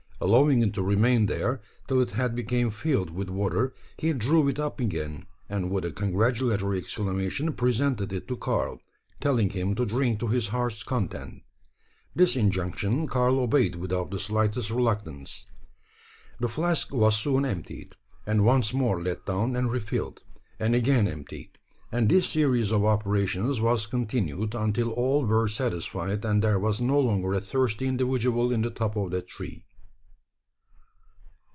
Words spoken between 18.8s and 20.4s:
let down and re filled,